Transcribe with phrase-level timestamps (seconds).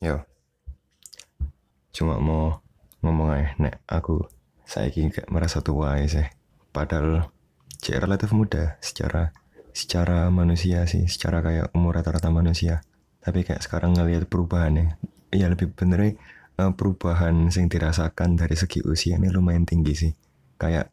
[0.00, 0.24] Yo,
[1.92, 2.64] cuma mau
[3.04, 4.24] ngomong aja, nek aku
[4.64, 6.28] saiki gak merasa tua aja sih.
[6.72, 7.28] Padahal
[7.84, 9.28] cek relatif muda secara
[9.76, 12.80] secara manusia sih, secara kayak umur rata-rata manusia.
[13.20, 14.96] Tapi kayak sekarang ngelihat perubahannya,
[15.36, 16.16] ya lebih bener eh,
[16.56, 20.12] perubahan yang dirasakan dari segi usia ini lumayan tinggi sih.
[20.56, 20.88] Kayak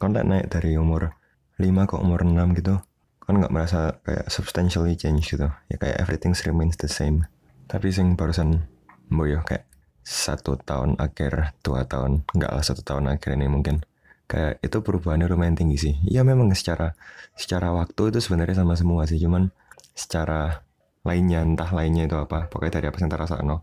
[0.00, 1.12] kontak naik dari umur
[1.60, 2.80] 5 ke umur 6 gitu,
[3.20, 5.52] kan nggak merasa kayak substantially change gitu.
[5.68, 7.28] Ya kayak everything remains the same
[7.66, 8.62] tapi sing barusan
[9.10, 9.66] boyo kayak
[10.06, 13.82] satu tahun akhir dua tahun enggak lah satu tahun akhir ini mungkin.
[14.26, 15.94] Kayak itu perubahannya lumayan tinggi sih.
[16.06, 16.94] Ya memang secara
[17.34, 19.50] secara waktu itu sebenarnya sama semua sih cuman
[19.94, 20.62] secara
[21.06, 23.62] lainnya entah lainnya itu apa pokoknya dari apa yang terasa no.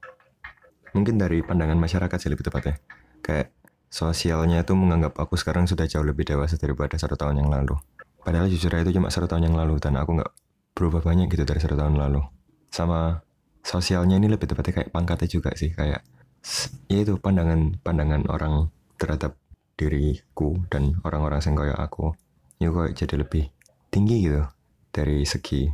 [0.96, 2.80] Mungkin dari pandangan masyarakat sih lebih tepatnya.
[3.24, 3.56] Kayak
[3.88, 7.80] sosialnya itu menganggap aku sekarang sudah jauh lebih dewasa daripada satu tahun yang lalu.
[8.24, 10.32] Padahal jujur itu cuma satu tahun yang lalu dan aku nggak
[10.76, 12.24] berubah banyak gitu dari satu tahun lalu.
[12.72, 13.20] Sama
[13.74, 16.06] sosialnya ini lebih tepatnya kayak pangkatnya juga sih kayak
[16.92, 18.70] ya itu pandangan pandangan orang
[19.02, 19.34] terhadap
[19.74, 22.14] diriku dan orang-orang yang aku
[22.62, 23.50] ya kok jadi lebih
[23.90, 24.46] tinggi gitu
[24.94, 25.66] dari segi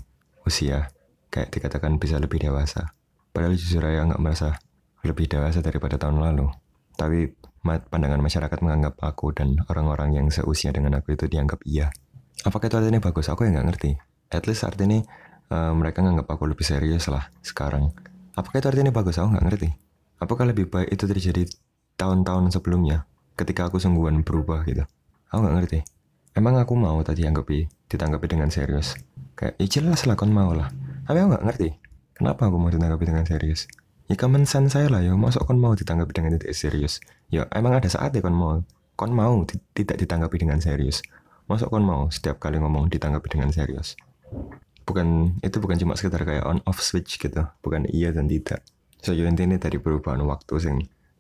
[0.48, 0.88] usia
[1.30, 2.96] kayak dikatakan bisa lebih dewasa.
[3.30, 4.58] Padahal jujur aja nggak merasa
[5.06, 6.50] lebih dewasa daripada tahun lalu.
[6.98, 7.30] Tapi
[7.64, 11.94] pandangan masyarakat menganggap aku dan orang-orang yang seusia dengan aku itu dianggap iya.
[12.48, 13.30] Apakah itu artinya bagus?
[13.30, 13.92] Aku ya nggak ngerti.
[14.32, 15.04] At least artinya
[15.50, 17.92] uh, mereka nganggap aku lebih serius lah sekarang.
[18.38, 19.20] Apakah itu artinya bagus?
[19.20, 19.70] Aku nggak ngerti.
[20.22, 21.44] Apakah lebih baik itu terjadi
[22.00, 23.04] tahun-tahun sebelumnya
[23.36, 24.86] ketika aku sungguhan berubah gitu?
[25.34, 25.80] Aku nggak ngerti.
[26.38, 28.96] Emang aku mau tadi anggapi, ditanggapi dengan serius?
[29.36, 30.72] Kayak, ya jelas lah kon mau lah.
[31.04, 31.70] Tapi aku nggak ngerti.
[32.16, 33.66] Kenapa aku mau ditanggapi dengan serius?
[34.10, 37.02] Ya common sense saya lah ya, masuk kon mau ditanggapi dengan tidak serius?
[37.30, 38.62] Ya emang ada saatnya kon mau.
[38.96, 41.02] Kon mau tidak ditanggapi dengan serius.
[41.48, 43.98] Masuk kon mau setiap kali ngomong ditanggapi dengan serius
[44.90, 47.46] bukan itu bukan cuma sekedar kayak on off switch gitu.
[47.62, 48.66] Bukan iya dan tidak.
[49.06, 50.78] So intinya dari perubahan waktu sing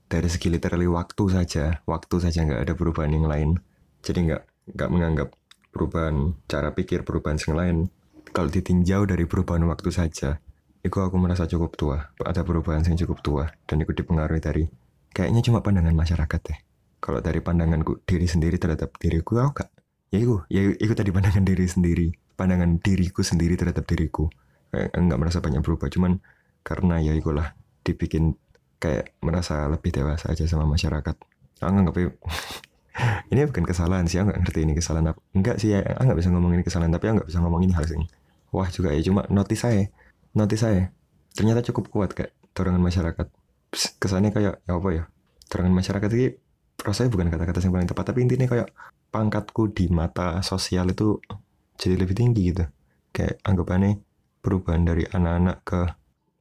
[0.09, 3.62] dari segi literally waktu saja waktu saja nggak ada perubahan yang lain.
[4.02, 4.42] Jadi nggak
[4.73, 5.30] nggak menganggap
[5.69, 7.78] perubahan cara pikir perubahan yang lain.
[8.34, 10.41] Kalau ditinjau dari perubahan waktu saja
[10.81, 11.97] itu aku merasa cukup tua.
[12.18, 14.66] Ada perubahan yang cukup tua dan itu dipengaruhi dari
[15.13, 16.59] kayaknya cuma pandangan masyarakat deh.
[17.00, 19.69] Kalau dari pandanganku diri sendiri terhadap diriku aku gak
[20.09, 22.07] ya itu ya itu tadi pandangan diri sendiri
[22.39, 24.31] pandangan diriku sendiri terhadap diriku.
[24.72, 25.91] Kayak nggak merasa banyak berubah.
[25.91, 26.23] Cuman
[26.63, 27.51] karena ya itulah
[27.83, 28.39] dibikin
[28.79, 31.16] kayak merasa lebih dewasa aja sama masyarakat.
[31.59, 31.95] Aku nggak
[33.31, 35.19] ini bukan kesalahan sih aku nggak ngerti ini kesalahan apa.
[35.35, 37.73] Enggak sih ya aku nggak bisa ngomong ini kesalahan tapi aku nggak bisa ngomong ini
[37.75, 38.07] hal sing
[38.56, 39.03] wah juga ya.
[39.03, 39.91] Cuma notis saya
[40.31, 40.95] notis saya
[41.35, 43.27] ternyata cukup kuat kayak dorongan masyarakat.
[43.69, 45.03] Psst, kesannya kayak ya apa ya
[45.51, 46.27] dorongan masyarakat ini
[46.79, 48.71] prosesnya bukan kata-kata yang paling tepat tapi intinya kayak
[49.11, 51.19] pangkatku di mata sosial itu
[51.79, 52.67] jadi lebih tinggi gitu.
[53.16, 54.03] Kayak anggapannya
[54.44, 55.81] perubahan dari anak-anak ke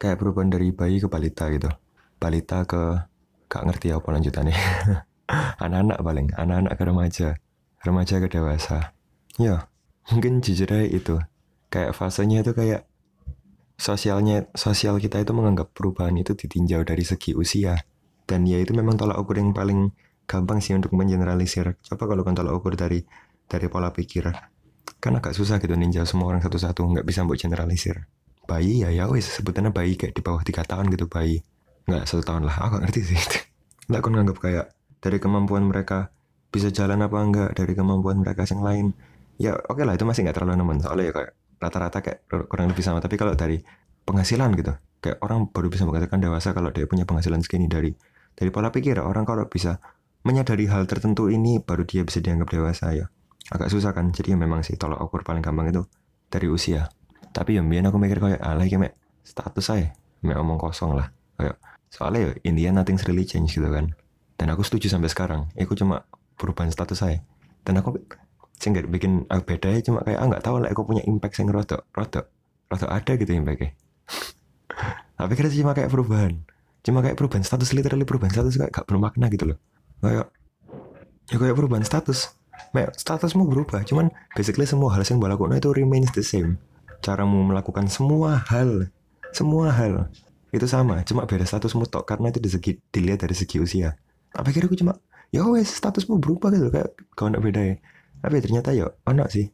[0.03, 1.71] kayak perubahan dari bayi ke balita gitu.
[2.19, 2.82] Balita ke
[3.47, 4.59] gak ngerti apa lanjutannya.
[5.65, 7.28] Anak-anak paling anak-anak ke remaja.
[7.87, 8.93] Remaja ke dewasa.
[9.38, 9.71] Ya
[10.10, 11.16] mungkin jujur aja itu.
[11.71, 12.88] Kayak fasenya itu kayak
[13.78, 17.78] sosialnya sosial kita itu menganggap perubahan itu ditinjau dari segi usia.
[18.27, 19.94] Dan ya itu memang tolak ukur yang paling
[20.27, 21.78] gampang sih untuk mengeneralisir.
[21.87, 23.06] Coba kalau kan tolak ukur dari
[23.48, 24.28] dari pola pikir
[24.98, 28.10] kan agak susah gitu ninja semua orang satu-satu nggak bisa buat generalisir.
[28.48, 31.42] Bayi ya ya wis sebutannya bayi kayak di bawah tiga tahun gitu bayi.
[31.86, 33.19] Nggak satu tahun lah aku ngerti sih
[33.88, 34.66] nggak kan nganggap kayak
[34.98, 36.10] dari kemampuan mereka
[36.50, 38.86] bisa jalan apa enggak dari kemampuan mereka yang lain.
[39.38, 42.19] Ya oke okay lah itu masih nggak terlalu nemen soalnya ya kayak rata-rata kayak
[42.50, 42.98] kurang lebih sama.
[42.98, 43.62] Tapi kalau dari
[44.03, 47.70] penghasilan gitu kayak orang baru bisa mengatakan dewasa kalau dia punya penghasilan segini.
[47.70, 47.94] Dari
[48.34, 49.78] dari pola pikir orang kalau bisa
[50.26, 53.06] menyadari hal tertentu ini baru dia bisa dianggap dewasa ya
[53.48, 55.82] agak susah kan jadi memang sih tolak ukur paling gampang itu
[56.28, 56.92] dari usia.
[57.32, 59.92] Tapi ya biar aku mikir kayak alay kayak status saya
[60.25, 61.12] mek omong kosong lah.
[61.36, 61.56] Kayak
[61.88, 63.92] soalnya ya India nothing really change gitu kan.
[64.38, 66.06] Dan aku setuju sampai sekarang aku cuma
[66.38, 67.19] perubahan status saya
[67.66, 67.98] dan aku
[68.56, 71.42] sih nggak bikin aku beda ya cuma kayak ah nggak tahu lah aku punya impact
[71.42, 72.30] yang rotok rotok
[72.70, 73.75] rotok ada gitu impactnya
[75.19, 76.32] tapi kira cuma kayak perubahan.
[76.86, 79.59] Cuma kayak perubahan status literally perubahan status kayak gak bermakna gitu loh.
[79.98, 80.30] Kayak
[81.28, 82.38] ya kayak perubahan status
[82.95, 86.60] statusmu berubah cuman basically semua hal yang lakukan itu remains the same.
[86.99, 88.91] Caramu melakukan semua hal
[89.31, 90.09] semua hal
[90.49, 93.95] itu sama cuma beda statusmu tok karena itu segi dilihat dari segi usia.
[94.33, 94.97] Apa kira aku cuma
[95.28, 97.77] ya wes statusmu berubah gitu kayak kau nak beda ya.
[98.25, 99.47] Tapi ternyata ya ono sih.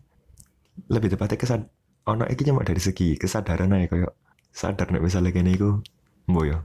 [0.90, 1.60] Lebih tepatnya kesad
[2.06, 4.12] ono itu cuma dari segi kesadaran aja kayak
[4.54, 5.82] sadar nih misalnya gini aku
[6.30, 6.62] boyo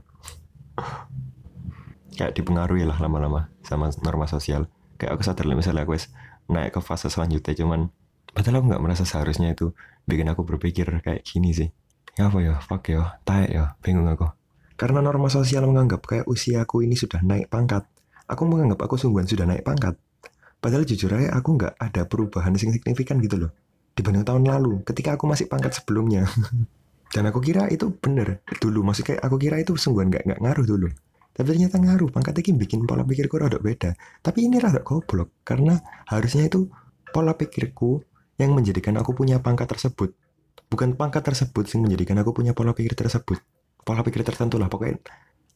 [2.14, 4.68] kayak dipengaruhi lah lama-lama sama norma sosial.
[5.00, 6.12] Kayak aku sadar misalnya aku wes
[6.50, 7.88] naik ke fase selanjutnya cuman
[8.34, 9.72] padahal aku nggak merasa seharusnya itu
[10.04, 11.68] bikin aku berpikir kayak gini sih
[12.18, 14.28] ya apa ya fuck ya taek ya bingung aku
[14.80, 17.84] Karena norma sosial menganggap kayak usiaku ini sudah naik pangkat.
[18.24, 19.92] Aku menganggap aku sungguhan sudah naik pangkat.
[20.56, 23.52] Padahal jujur aja aku nggak ada perubahan yang signifikan gitu loh.
[23.92, 26.24] Dibanding tahun lalu, ketika aku masih pangkat sebelumnya.
[27.14, 28.80] Dan aku kira itu bener dulu.
[28.80, 30.88] Maksudnya aku kira itu sungguhan nggak nggak ngaruh dulu.
[31.40, 32.12] Tapi ternyata ngaruh.
[32.12, 33.96] Pangkat ini bikin pola pikirku rada beda.
[34.20, 35.40] Tapi ini rada goblok.
[35.40, 35.80] Karena
[36.12, 36.68] harusnya itu
[37.08, 38.04] pola pikirku
[38.36, 40.12] yang menjadikan aku punya pangkat tersebut.
[40.68, 43.40] Bukan pangkat tersebut yang menjadikan aku punya pola pikir tersebut.
[43.80, 44.68] Pola pikir tertentu lah.
[44.68, 45.00] Pokoknya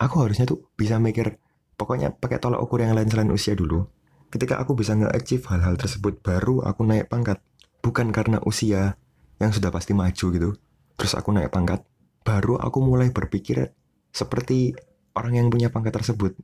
[0.01, 1.37] aku harusnya tuh bisa mikir.
[1.77, 3.85] Pokoknya pakai tolak ukur yang lain selain usia dulu.
[4.33, 7.45] Ketika aku bisa nge-achieve hal-hal tersebut, baru aku naik pangkat.
[7.85, 8.97] Bukan karena usia
[9.37, 10.51] yang sudah pasti maju gitu
[10.95, 11.83] terus aku naik pangkat,
[12.23, 13.75] baru aku mulai berpikir
[14.15, 14.79] seperti
[15.15, 16.37] orang yang punya pangkat tersebut.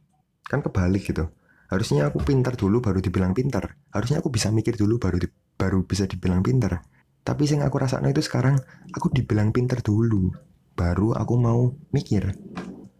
[0.47, 1.31] Kan kebalik gitu.
[1.71, 3.79] Harusnya aku pintar dulu baru dibilang pintar.
[3.95, 6.83] Harusnya aku bisa mikir dulu baru di, baru bisa dibilang pintar.
[7.23, 8.59] Tapi yang aku rasakan itu sekarang
[8.91, 10.33] aku dibilang pintar dulu,
[10.75, 12.33] baru aku mau mikir.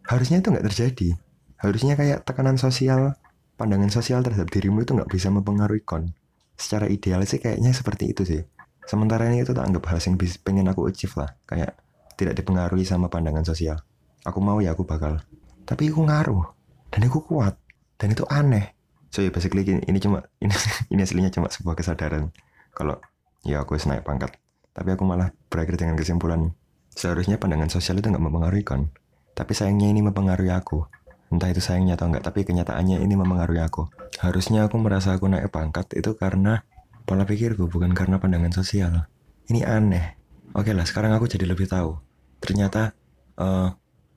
[0.07, 1.19] Harusnya itu nggak terjadi.
[1.59, 3.17] Harusnya kayak tekanan sosial,
[3.57, 6.13] pandangan sosial terhadap dirimu itu nggak bisa mempengaruhi kon.
[6.55, 8.43] Secara ideal sih kayaknya seperti itu sih.
[8.85, 11.35] Sementara ini itu tak anggap hal yang pengen aku achieve lah.
[11.49, 11.81] Kayak
[12.21, 13.81] tidak dipengaruhi sama pandangan sosial.
[14.29, 15.25] Aku mau ya aku bakal.
[15.71, 16.45] Tapi aku ngaruh.
[16.91, 17.55] Dan aku kuat.
[17.95, 18.75] Dan itu aneh.
[19.15, 20.51] So ya basically ini, ini cuma ini,
[20.91, 22.35] ini aslinya cuma sebuah kesadaran.
[22.75, 22.99] Kalau
[23.47, 24.35] ya aku naik pangkat.
[24.75, 26.51] Tapi aku malah berakhir dengan kesimpulan.
[26.91, 28.91] Seharusnya pandangan sosial itu nggak mempengaruhi kon.
[29.39, 30.91] Tapi sayangnya ini mempengaruhi aku.
[31.31, 33.87] Entah itu sayangnya atau enggak, tapi kenyataannya ini mempengaruhi aku.
[34.19, 36.67] Harusnya aku merasa aku naik pangkat itu karena
[37.07, 39.07] pola pikirku bukan karena pandangan sosial.
[39.47, 40.19] Ini aneh.
[40.59, 41.95] Oke lah, sekarang aku jadi lebih tahu.
[42.43, 42.99] Ternyata
[43.39, 43.71] uh,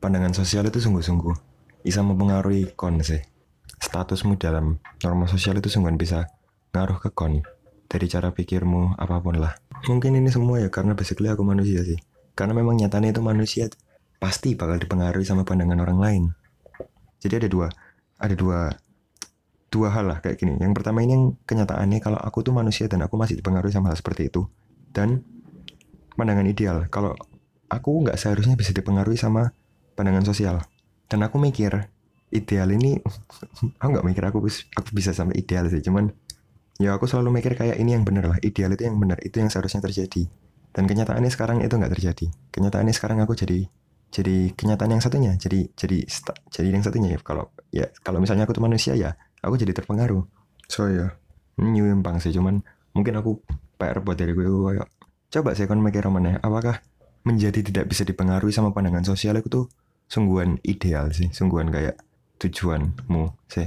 [0.03, 1.31] pandangan sosial itu sungguh-sungguh
[1.87, 3.23] bisa mempengaruhi kon sih.
[3.79, 6.27] Statusmu dalam norma sosial itu sungguh bisa
[6.75, 7.39] ngaruh ke kon.
[7.87, 9.55] Dari cara pikirmu, apa pun lah.
[9.87, 11.95] Mungkin ini semua ya karena basically aku manusia sih.
[12.35, 13.71] Karena memang nyatanya itu manusia
[14.19, 16.23] pasti bakal dipengaruhi sama pandangan orang lain.
[17.23, 17.67] Jadi ada dua,
[18.19, 18.75] ada dua
[19.71, 20.59] dua hal lah kayak gini.
[20.59, 23.97] Yang pertama ini yang kenyataannya kalau aku tuh manusia dan aku masih dipengaruhi sama hal
[23.99, 24.51] seperti itu.
[24.91, 25.23] Dan
[26.19, 26.91] pandangan ideal.
[26.91, 27.15] Kalau
[27.71, 29.53] aku nggak seharusnya bisa dipengaruhi sama
[29.93, 30.61] pandangan sosial.
[31.07, 31.89] Dan aku mikir
[32.33, 32.97] ideal ini,
[33.81, 35.81] aku nggak mikir aku aku bisa sampai ideal sih.
[35.81, 36.09] Cuman
[36.81, 38.37] ya aku selalu mikir kayak ini yang benar lah.
[38.41, 39.21] Ideal itu yang benar.
[39.21, 40.25] Itu yang seharusnya terjadi.
[40.73, 42.25] Dan kenyataannya sekarang itu nggak terjadi.
[42.49, 43.69] Kenyataannya sekarang aku jadi
[44.13, 46.05] jadi kenyataan yang satunya jadi jadi
[46.53, 50.21] jadi yang satunya ya kalau ya kalau misalnya aku tuh manusia ya aku jadi terpengaruh
[50.69, 51.17] so ya
[51.57, 52.61] nyimpang sih cuman
[52.93, 53.41] mungkin aku
[53.81, 54.45] PR buat diri gue
[55.33, 56.77] coba sih kan mikir mana apakah
[57.25, 59.65] menjadi tidak bisa dipengaruhi sama pandangan sosial itu tuh
[60.13, 61.97] sungguhan ideal sih sungguhan kayak
[62.37, 63.65] tujuanmu sih